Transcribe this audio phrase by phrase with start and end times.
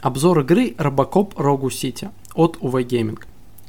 [0.00, 3.18] Обзор игры Robocop Rogue City от UV Gaming.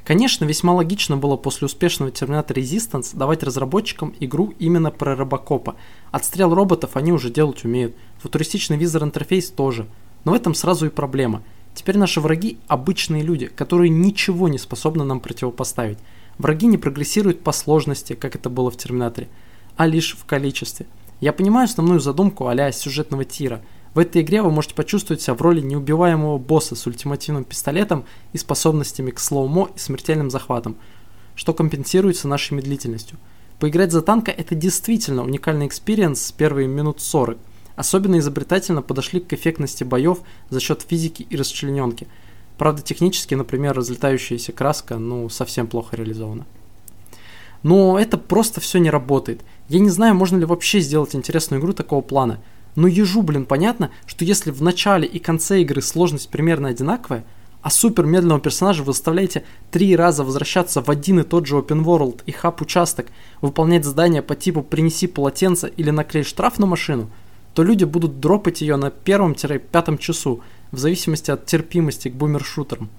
[0.04, 5.76] Конечно, весьма логично было после успешного Terminator Resistance давать разработчикам игру именно про Робокопа.
[6.12, 9.88] Отстрел роботов они уже делать умеют, футуристичный визор интерфейс тоже.
[10.24, 11.42] Но в этом сразу и проблема.
[11.74, 15.98] Теперь наши враги– обычные люди, которые ничего не способны нам противопоставить.
[16.38, 19.30] Враги не прогрессируют по сложности, как это было в Терминаторе,
[19.78, 20.86] а лишь в количестве.
[21.22, 25.42] Я понимаю основную задумку а сюжетного тира– в этой игре вы можете почувствовать себя в
[25.42, 30.78] роли неубиваемого босса с ультимативным пистолетом и способностями к slow-mo и смертельным захватам,
[31.36, 33.18] что компенсируется нашей медлительностью.
[33.60, 37.38] Поиграть за танка это действительно уникальный experience с первые минут 40.
[37.76, 40.20] Особенно изобретательно подошли к эффектности боев
[40.50, 42.08] за счет физики и расчлененки.
[42.58, 46.46] Правда, технически, например, разлетающаяся краска, ну, совсем плохо реализована.
[47.64, 49.42] Но это просто все не работает.
[49.68, 52.40] Я не знаю, можно ли вообще сделать интересную игру такого плана–
[52.76, 57.26] но ежу, блин, понятно, что если в начале и конце игры сложность примерно одинаковая,
[57.62, 61.84] а супер медленного персонажа вы заставляете три раза возвращаться в один и тот же open
[61.84, 63.08] world и хаб участок,
[63.42, 67.10] выполнять задания по типу «принеси полотенце» или «наклей штраф на машину»,
[67.54, 72.90] то люди будут дропать ее на первом-пятом часу, в зависимости от терпимости к бумершутерам.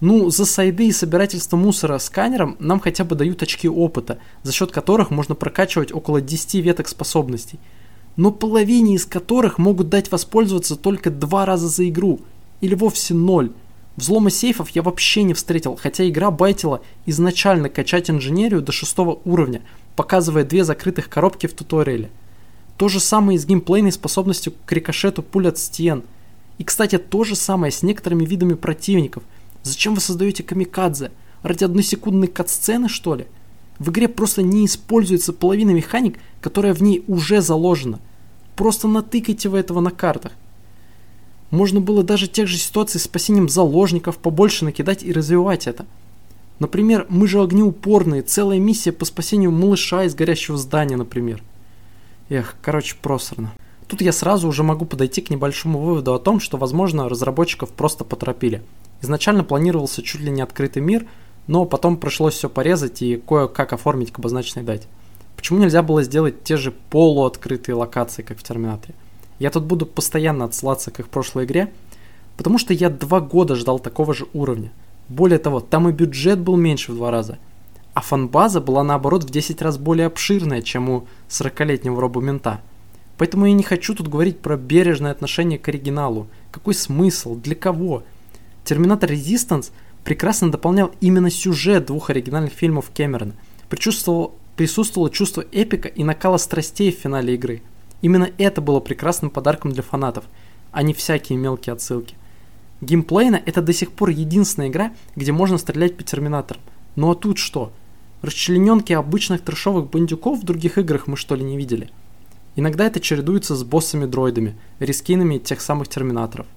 [0.00, 4.72] Ну, за сайды и собирательство мусора сканером нам хотя бы дают очки опыта, за счет
[4.72, 7.58] которых можно прокачивать около 10 веток способностей–
[8.16, 12.20] но половине из которых могут дать воспользоваться только два раза за игру,
[12.60, 13.52] или вовсе ноль.
[13.96, 19.62] Взлома сейфов я вообще не встретил, хотя игра байтила изначально качать инженерию до шестого уровня,
[19.94, 22.10] показывая две закрытых коробки в туториале.
[22.76, 26.02] То же самое и с геймплейной способностью к рикошету пуль от стен.
[26.58, 29.22] И, кстати, то же самое с некоторыми видами противников.
[29.62, 31.12] Зачем вы создаете камикадзе?
[31.42, 33.26] Ради одной секундной катсцены, что ли?
[33.78, 38.00] В игре просто не используется половина механик, которая в ней уже заложена.
[38.56, 40.32] Просто натыкайте вы этого на картах.
[41.50, 45.86] Можно было даже тех же ситуаций с спасением заложников побольше накидать и развивать это.
[46.60, 51.42] Например, мы же огнеупорные, целая миссия по спасению малыша из горящего здания, например.
[52.28, 53.52] Эх, короче, просрано.
[53.88, 58.04] Тут я сразу уже могу подойти к небольшому выводу о том, что, возможно, разработчиков просто
[58.04, 58.62] поторопили.
[59.02, 61.06] Изначально планировался чуть ли не открытый мир–
[61.46, 64.86] но потом пришлось все порезать и кое-как оформить к обозначенной дате.
[65.36, 68.94] Почему нельзя было сделать те же полуоткрытые локации, как в Терминаторе?
[69.38, 71.72] Я тут буду постоянно отсылаться к их прошлой игре,
[72.36, 74.72] потому что я два года ждал такого же уровня.
[75.08, 77.38] Более того, там и бюджет был меньше в два раза.
[77.92, 82.60] А фанбаза была наоборот в 10 раз более обширная, чем у 40-летнего робомента.
[83.18, 86.26] Поэтому я не хочу тут говорить про бережное отношение к оригиналу.
[86.50, 87.36] Какой смысл?
[87.36, 88.02] Для кого?
[88.64, 89.70] Терминатор Resistance–
[90.04, 93.34] прекрасно дополнял именно сюжет двух оригинальных фильмов Кэмерона.
[93.68, 97.62] Присутствовало чувство эпика и накала страстей в финале игры.
[98.02, 100.24] Именно это было прекрасным подарком для фанатов,
[100.70, 102.14] а не всякие мелкие отсылки.
[102.82, 106.62] Геймплейно это до сих пор единственная игра, где можно стрелять по терминаторам.
[106.96, 107.72] Ну а тут что?
[108.20, 111.90] Расчлененки обычных трешовых бандюков в других играх мы что ли не видели?
[112.56, 116.46] Иногда это чередуется с боссами-дроидами, рискинами тех самых терминаторов–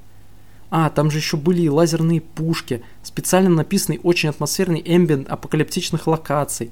[0.70, 6.72] а, там же еще были и лазерные пушки, специально написанный очень атмосферный эмбиент апокалиптичных локаций.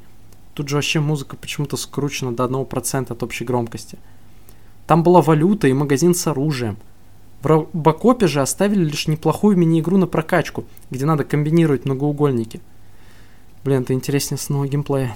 [0.54, 3.98] Тут же вообще музыка почему-то скручена до 1% от общей громкости.
[4.86, 6.78] Там была валюта и магазин с оружием.
[7.42, 12.62] В Робокопе же оставили лишь неплохую мини-игру на прокачку, где надо комбинировать многоугольники.
[13.64, 15.16] Блин, это интереснее снова геймплея.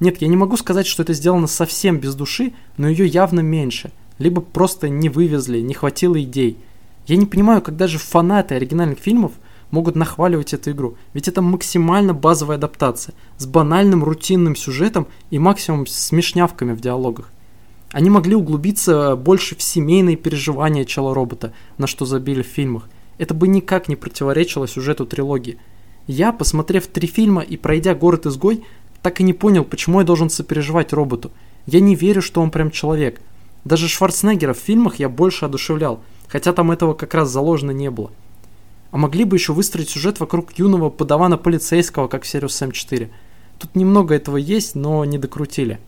[0.00, 3.90] Нет, я не могу сказать, что это сделано совсем без души, но ее явно меньше.
[4.18, 6.58] Либо просто не вывезли, не хватило идей–
[7.06, 9.32] я не понимаю, когда же фанаты оригинальных фильмов
[9.70, 15.86] могут нахваливать эту игру, ведь это максимально базовая адаптация, с банальным рутинным сюжетом и максимум
[15.86, 17.30] смешнявками в диалогах.
[17.92, 22.88] Они могли углубиться больше в семейные переживания чела-робота, на что забили в фильмах.
[23.18, 25.58] Это бы никак не противоречило сюжету трилогии.
[26.06, 28.64] Я, посмотрев три фильма и пройдя «Город-изгой»,
[29.02, 31.30] так и не понял, почему я должен сопереживать роботу.
[31.66, 33.20] Я не верю, что он прям человек.
[33.64, 38.10] Даже Шварценеггера в фильмах я больше одушевлял– хотя там этого как раз заложено не было.
[38.90, 43.10] А могли бы еще выстроить сюжет вокруг юного подавана полицейского, как в серию Сэм 4.
[43.58, 45.78] Тут немного этого есть, но не докрутили.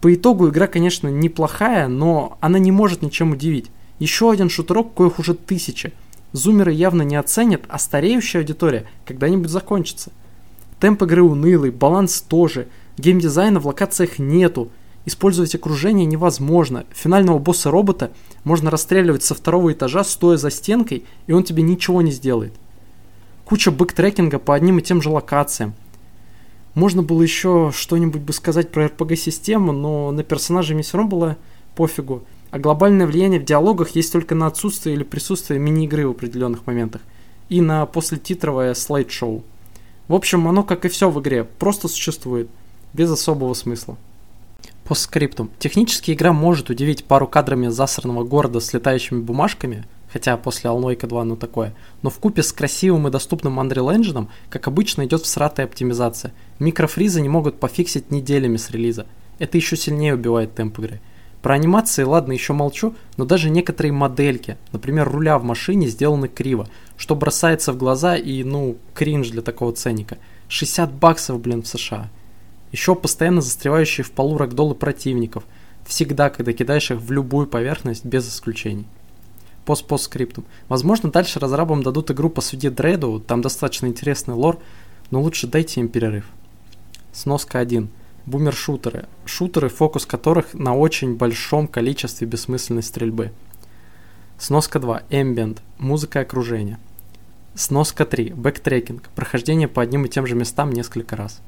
[0.00, 3.70] По итогу игра, конечно, неплохая, но она не может ничем удивить.
[3.98, 5.92] Еще один шутерок, коих уже тысячи.
[6.32, 10.10] Зумеры явно не оценят, а стареющая аудитория когда-нибудь закончится.
[10.80, 12.68] Темп игры унылый, баланс тоже,
[12.98, 14.70] геймдизайна в локациях нету–
[15.06, 16.86] Использовать окружение невозможно.
[16.92, 18.10] Финального босса робота
[18.42, 22.54] можно расстреливать со второго этажа, стоя за стенкой, и он тебе ничего не сделает.
[23.44, 25.74] Куча backtracking а по одним и тем же локациям.
[26.74, 31.36] Можно было еще что-нибудь бы сказать про RPG-систему, но на персонажей мне все равно было
[31.76, 32.22] пофигу.
[32.50, 37.02] А глобальное влияние в диалогах есть только на отсутствие или присутствие мини-игры в определенных моментах.
[37.50, 39.44] И на послетитровое слайд-шоу.
[40.08, 42.48] В общем, оно, как и все в игре, просто существует,
[42.92, 43.96] без особого смысла.
[44.84, 45.50] По скриптум.
[45.58, 51.24] Технически игра может удивить пару кадрами засранного города с летающими бумажками, хотя после Wake 2
[51.24, 55.64] ну такое, но в купе с красивым и доступным Unreal Engine, как обычно, идет всратая
[55.64, 56.34] оптимизация.
[56.58, 59.06] Микрофризы не могут пофиксить неделями с релиза.
[59.38, 61.00] Это еще сильнее убивает темп игры.
[61.40, 66.68] Про анимации, ладно, еще молчу, но даже некоторые модельки, например, руля в машине сделаны криво,
[66.96, 70.18] что бросается в глаза и, ну, кринж для такого ценника.
[70.48, 72.10] 60 баксов, блин, в США.
[72.74, 75.44] Еще постоянно застревающие в полу рагдолы противников.
[75.86, 78.84] Всегда, когда кидаешь их в любую поверхность, без исключений
[79.64, 80.44] пост-постскриптум.
[80.68, 84.58] Возможно, дальше разрабам дадут игру по суде Дреду, там достаточно интересный лор,
[85.12, 86.24] но лучше дайте им перерыв.
[87.12, 87.88] Сноска 1.
[88.26, 89.06] Бумер-шутеры.
[89.24, 93.30] Шутеры, фокус которых на очень большом количестве бессмысленной стрельбы.
[94.36, 95.02] Сноска 2.
[95.10, 95.60] Ambient.
[95.78, 96.80] Музыка и окружение.
[97.54, 98.32] Сноска 3.
[98.32, 99.10] Backtracking.
[99.14, 101.40] Прохождение по одним и тем же местам несколько раз.